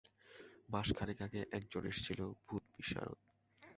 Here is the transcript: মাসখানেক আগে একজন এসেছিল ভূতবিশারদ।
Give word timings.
মাসখানেক 0.69 1.17
আগে 1.21 1.41
একজন 1.51 1.83
এসেছিল 1.91 2.19
ভূতবিশারদ। 2.47 3.19